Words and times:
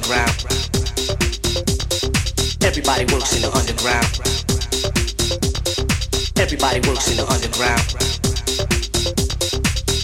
underground. 0.00 0.32
Everybody 2.64 3.04
works 3.12 3.36
in 3.36 3.42
the 3.42 3.50
underground. 3.52 4.08
Everybody 6.40 6.80
works 6.88 7.10
in 7.10 7.16
the 7.16 7.26
underground. 7.28 7.84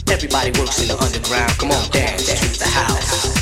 Everybody 0.08 0.50
works 0.60 0.80
in 0.82 0.88
the 0.88 0.96
underground. 1.00 1.52
Come 1.58 1.70
on, 1.72 1.90
dance 1.90 2.26
dance 2.26 2.58
the 2.58 2.68
house. 2.68 3.32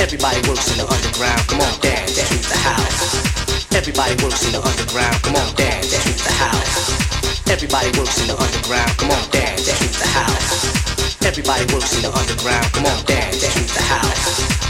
Everybody 0.00 0.40
works 0.48 0.70
in 0.72 0.78
the 0.78 0.86
underground. 0.90 1.42
Come 1.46 1.60
on, 1.60 1.78
dance 1.80 2.16
dance 2.16 2.48
the 2.48 2.58
house. 2.58 3.72
Everybody 3.74 4.14
works 4.22 4.42
in 4.46 4.52
the 4.52 4.62
underground. 4.62 5.22
Come 5.22 5.36
on, 5.36 5.54
dance 5.54 5.90
dance 5.90 6.22
the 6.26 6.34
house. 6.34 7.46
Everybody 7.46 7.90
works 7.98 8.18
in 8.18 8.26
the 8.28 8.36
underground. 8.36 8.90
Come 8.98 9.10
on, 9.10 9.30
dance 9.30 9.66
dance 9.66 9.98
the 9.98 10.08
house. 10.10 11.22
Everybody 11.22 11.64
works 11.74 11.94
in 11.94 12.02
the 12.02 12.10
underground. 12.10 12.66
Come 12.74 12.86
on, 12.86 12.98
dance 13.06 13.40
dance 13.40 13.74
the 13.74 13.82
house. 13.82 14.69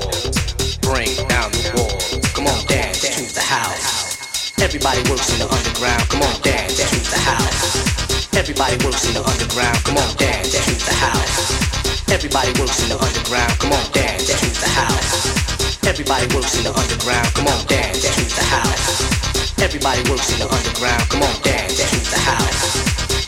Everybody 4.71 5.03
works 5.11 5.27
in 5.35 5.39
the 5.43 5.51
underground. 5.51 6.07
Come 6.07 6.23
on, 6.23 6.31
dance 6.47 6.79
to 6.79 6.99
the 7.11 7.19
house. 7.19 8.31
Everybody 8.31 8.79
works 8.87 9.03
in 9.03 9.19
the 9.19 9.19
underground. 9.19 9.75
Come 9.83 9.99
on, 9.99 10.15
dance 10.15 10.55
to 10.55 10.75
the 10.87 10.95
house. 10.95 12.07
Everybody 12.07 12.55
works 12.55 12.79
in 12.79 12.87
the 12.87 12.95
underground. 12.95 13.51
Come 13.59 13.75
on, 13.75 13.83
dance 13.91 14.31
to 14.31 14.47
the 14.47 14.71
house. 14.71 15.83
Everybody 15.83 16.23
works 16.31 16.55
in 16.55 16.63
the 16.63 16.71
underground. 16.71 17.27
Come 17.35 17.51
on, 17.51 17.59
dance 17.67 17.99
to 17.99 18.23
the 18.31 18.47
house. 18.47 19.59
Everybody 19.59 20.07
works 20.07 20.31
in 20.31 20.39
the 20.39 20.47
underground. 20.47 21.03
Come 21.11 21.19
on, 21.27 21.35
dance 21.43 21.75
to 21.75 21.99
the 22.07 22.19
house. 22.23 22.63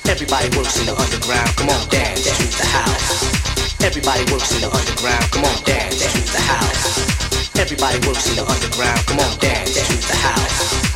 Everybody 0.07 0.47
works 0.55 0.79
in 0.79 0.87
the 0.87 0.95
underground. 0.95 1.51
Come 1.59 1.67
on, 1.75 1.83
dance 1.91 2.23
to 2.23 2.47
the 2.55 2.67
house. 2.71 3.83
Everybody 3.83 4.23
works 4.31 4.47
in 4.55 4.63
the 4.63 4.71
underground. 4.71 5.27
Come 5.35 5.43
on, 5.43 5.59
dance 5.67 6.07
to 6.07 6.23
the 6.23 6.39
house. 6.39 7.03
Everybody 7.59 7.99
works 8.07 8.31
in 8.31 8.39
the 8.39 8.47
underground. 8.47 9.03
Come 9.11 9.19
on, 9.19 9.35
dance 9.43 9.75
to 9.75 9.95
the 10.07 10.15
house 10.23 10.92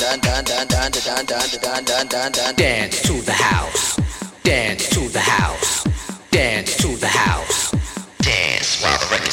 dun 0.00 0.20
dun 0.22 0.44
dun 0.44 0.69
Dance 2.56 3.02
to 3.02 3.12
the 3.22 3.32
house. 3.32 3.96
Dance 4.42 4.88
to 4.90 5.08
the 5.08 5.20
house. 5.20 5.84
Dance 6.30 6.76
to 6.78 6.96
the 6.96 7.06
house. 7.06 7.70
Dance 8.18 8.82
while 8.82 8.98
the 8.98 9.06
record. 9.14 9.30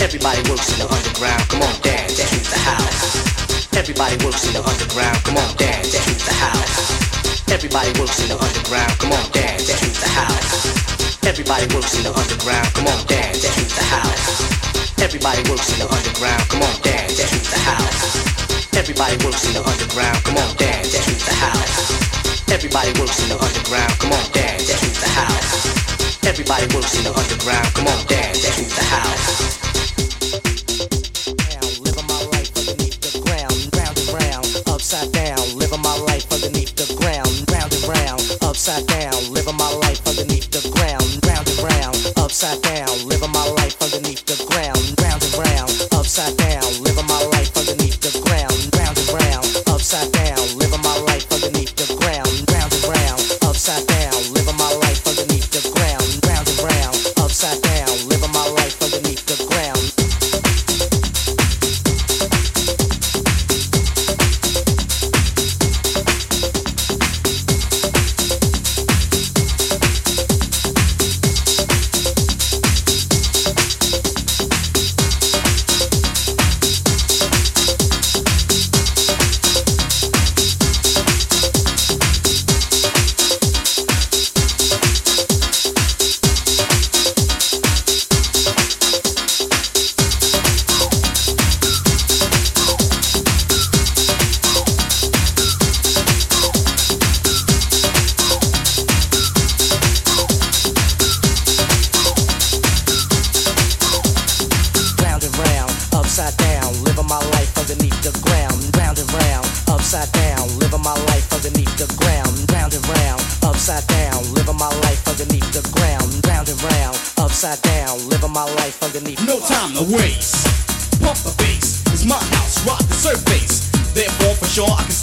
Everybody 0.00 0.40
works 0.48 0.72
in 0.72 0.78
the 0.80 0.88
underground. 0.88 1.44
Come 1.48 1.62
on, 1.62 1.80
dance 1.82 2.16
to 2.16 2.38
the 2.48 2.58
house. 2.58 3.76
Everybody 3.76 4.24
works 4.24 4.46
in 4.46 4.54
the 4.54 4.62
underground. 4.64 5.18
Come 5.24 5.36
on, 5.36 5.56
dance 5.56 5.92
to 5.92 6.14
the 6.24 6.32
house. 6.32 7.52
Everybody 7.52 8.00
works 8.00 8.18
in 8.22 8.28
the 8.28 8.38
underground. 8.40 8.92
Come 8.98 9.12
on, 9.12 9.30
dance 9.32 9.68
to 9.68 9.88
the 10.00 10.08
house. 10.08 11.26
Everybody 11.26 11.66
works 11.74 11.92
in 11.96 12.04
the 12.04 12.12
underground. 12.16 12.72
Come 12.72 12.86
on, 12.88 13.06
dance 13.06 13.42
to 13.42 13.64
the 13.68 13.84
house. 13.84 15.02
Everybody 15.02 15.42
works 15.50 15.72
in 15.72 15.78
the 15.84 15.88
underground. 15.92 16.48
Come 16.48 16.62
on, 16.62 16.80
dance 16.80 17.20
to 17.20 17.38
the 17.50 17.58
house. 17.58 18.29
Everybody 18.76 19.24
works 19.24 19.46
in 19.46 19.54
the 19.54 19.62
underground. 19.66 20.24
Come 20.24 20.36
on, 20.38 20.56
dance 20.56 20.92
to 20.92 21.12
the 21.24 21.34
house. 21.34 22.50
Everybody 22.50 22.98
works 23.00 23.22
in 23.22 23.28
the 23.28 23.38
underground. 23.38 23.92
Come 23.98 24.12
on, 24.12 24.32
dance 24.32 24.66
to 24.66 25.00
the 25.00 25.08
house. 25.08 26.26
Everybody 26.26 26.66
works 26.74 26.96
in 26.96 27.04
the 27.04 27.12
underground. 27.14 27.66
Come 27.74 27.86
on, 27.88 28.06
dance 28.06 28.42
to 28.56 28.64
the 28.64 28.82
house. 28.82 29.69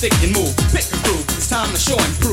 Pick 0.10 0.24
and 0.24 0.38
move, 0.38 0.56
pick 0.72 0.86
a 0.86 1.04
groove. 1.04 1.26
It's 1.36 1.50
time 1.50 1.70
to 1.70 1.78
show 1.78 1.98
and 2.00 2.14
prove. 2.22 2.27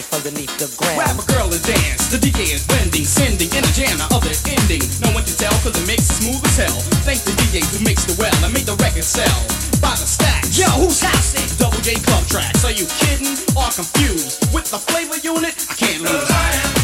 life 0.00 0.14
underneath 0.14 0.56
the 0.56 0.68
ground. 0.80 0.96
Grab 0.96 1.16
a 1.20 1.26
girl 1.28 1.48
and 1.52 1.64
dance. 1.64 2.08
The 2.08 2.16
DJ 2.16 2.56
is 2.56 2.64
blending, 2.66 3.04
sending 3.04 3.52
in 3.52 3.62
a 3.64 3.72
jam, 3.76 3.98
now 3.98 4.08
other 4.16 4.32
ending. 4.48 4.80
No 5.04 5.12
one 5.12 5.24
can 5.24 5.36
tell, 5.36 5.52
cause 5.60 5.76
the 5.76 5.84
mix 5.84 6.08
is 6.08 6.24
smooth 6.24 6.40
as 6.40 6.56
hell. 6.56 6.78
Thank 7.04 7.20
the 7.28 7.36
DJ 7.36 7.60
who 7.68 7.84
mixed 7.84 8.08
well 8.16 8.32
and 8.44 8.52
made 8.52 8.64
the 8.64 8.76
record 8.80 9.04
sell. 9.04 9.40
By 9.84 9.92
the 10.00 10.08
stack. 10.08 10.48
Yo, 10.56 10.68
whose 10.80 11.00
house 11.04 11.36
is 11.36 11.56
Double 11.56 11.80
J 11.84 12.00
Club 12.00 12.24
Tracks? 12.26 12.64
Are 12.64 12.72
you 12.72 12.86
kidding? 12.96 13.36
Or 13.52 13.68
confused? 13.68 14.40
With 14.54 14.70
the 14.72 14.80
flavor 14.80 15.20
unit? 15.20 15.54
I 15.68 15.74
can't 15.76 16.00
lose. 16.00 16.79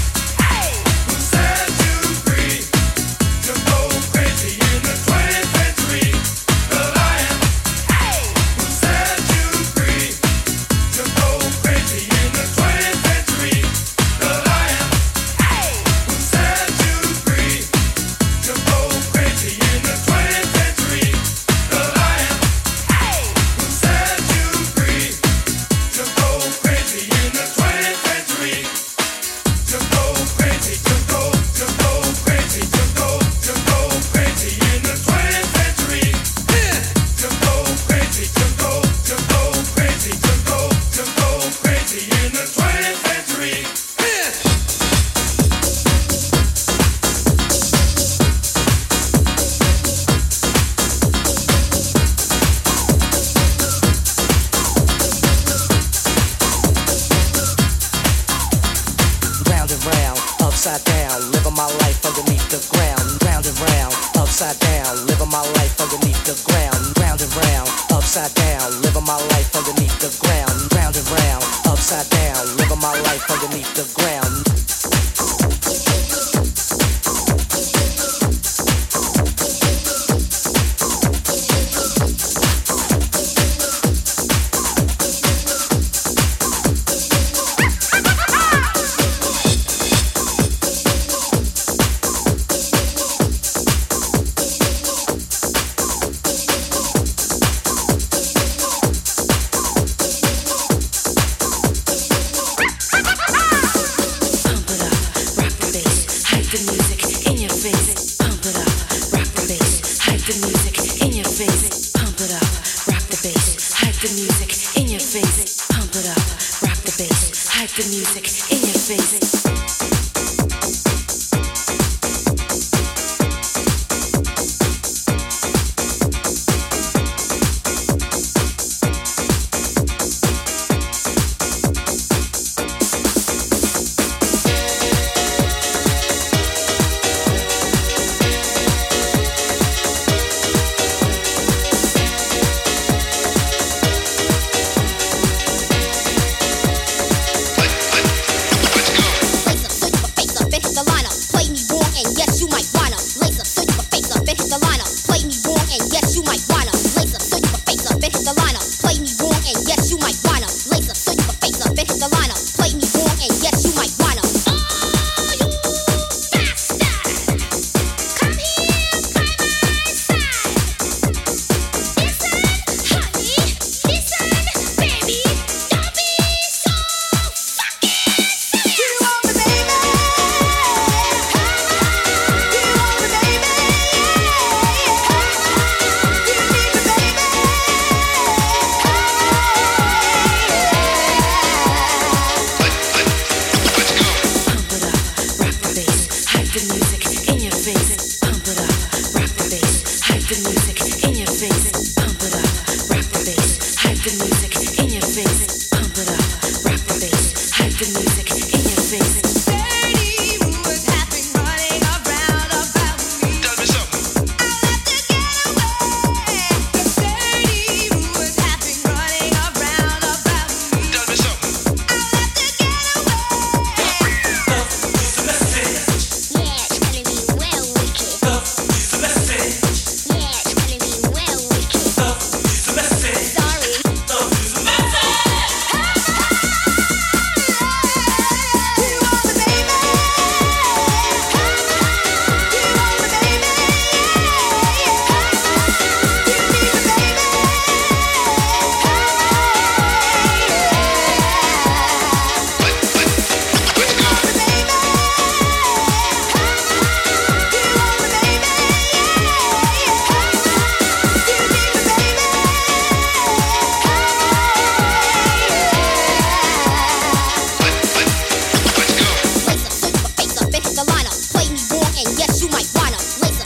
bottom. 272.90 273.20
Lace 273.22 273.45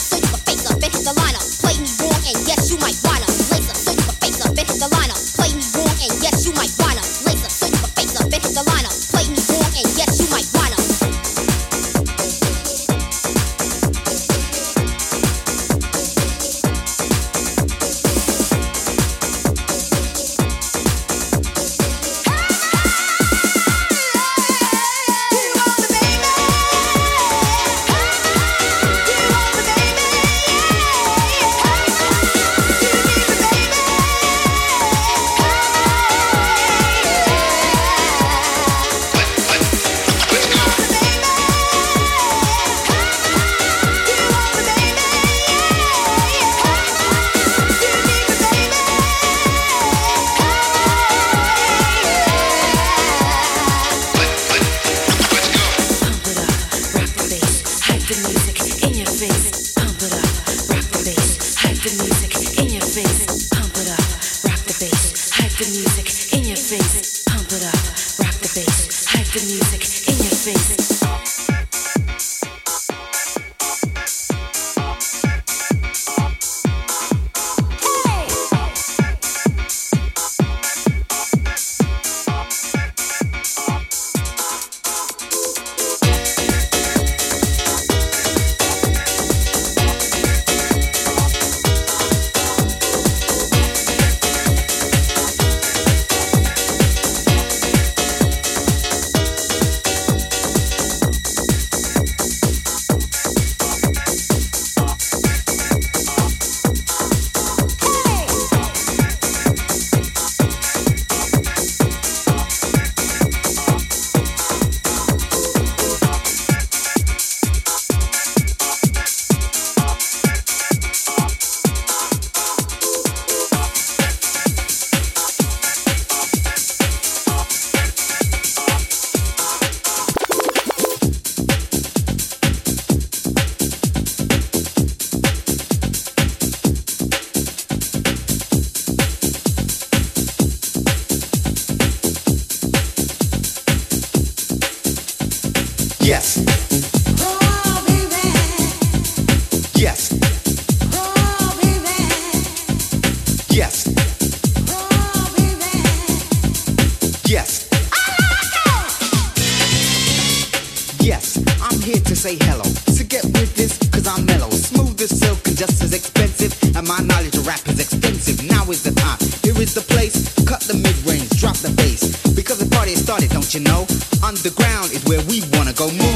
say 162.20 162.36
hello. 162.44 162.64
So 162.92 163.02
get 163.08 163.24
with 163.24 163.56
this, 163.56 163.78
cause 163.88 164.06
I'm 164.06 164.26
mellow. 164.26 164.50
Smooth 164.50 165.00
as 165.00 165.08
silk 165.08 165.40
and 165.48 165.56
just 165.56 165.82
as 165.82 165.94
expensive. 165.94 166.52
And 166.76 166.86
my 166.86 167.00
knowledge 167.00 167.34
of 167.34 167.46
rap 167.46 167.64
is 167.66 167.80
extensive. 167.80 168.44
Now 168.44 168.68
is 168.68 168.82
the 168.82 168.92
time, 168.92 169.16
here 169.40 169.56
is 169.56 169.72
the 169.72 169.80
place. 169.80 170.28
Cut 170.44 170.60
the 170.60 170.76
mid 170.76 170.92
range, 171.08 171.30
drop 171.40 171.56
the 171.64 171.72
bass. 171.80 172.12
Because 172.36 172.58
the 172.58 172.68
party 172.76 172.94
started, 172.94 173.30
don't 173.30 173.48
you 173.54 173.60
know? 173.60 173.88
Underground 174.20 174.92
is 174.92 175.00
where 175.08 175.24
we 175.32 175.40
wanna 175.56 175.72
go. 175.72 175.88
Move 175.88 176.09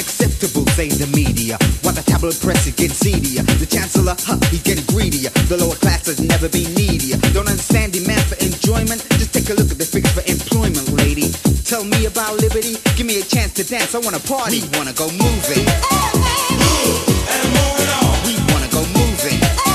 unacceptable, 0.00 0.64
say 0.72 0.88
the 0.88 1.06
media. 1.12 1.58
While 1.84 1.92
the 1.92 2.00
tabloid 2.00 2.40
press 2.40 2.66
is 2.66 2.72
getting 2.72 2.96
seedier. 2.96 3.42
The 3.60 3.68
chancellor, 3.68 4.16
huh, 4.16 4.40
he's 4.48 4.62
getting 4.62 4.84
greedier. 4.88 5.28
The 5.52 5.60
lower 5.60 5.76
class 5.76 6.06
has 6.06 6.20
never 6.20 6.48
been 6.48 6.72
needier. 6.72 7.20
Don't 7.36 7.48
understand 7.48 7.92
demand 7.92 8.24
for 8.24 8.40
enjoyment? 8.40 9.04
Just 9.20 9.34
take 9.36 9.50
a 9.52 9.54
look 9.54 9.70
at 9.70 9.76
the 9.76 9.84
figures 9.84 10.12
for 10.16 10.24
employment, 10.24 10.88
lady. 10.96 11.28
Tell 11.68 11.84
me 11.84 12.06
about 12.06 12.40
liberty. 12.40 12.80
Give 12.96 13.04
me 13.04 13.20
a 13.20 13.24
chance 13.24 13.52
to 13.60 13.64
dance. 13.64 13.94
I 13.94 14.00
wanna 14.00 14.20
party. 14.24 14.64
We 14.64 14.78
wanna 14.78 14.96
go 14.96 15.04
moving. 15.12 15.68
Move 15.68 17.00
and 17.28 17.44
move 17.52 17.76
it 17.84 17.90
on. 18.00 18.16
We 18.24 18.34
wanna 18.48 18.72
go 18.72 18.80
moving. 18.96 19.69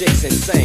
Chicks 0.00 0.24
insane. 0.24 0.59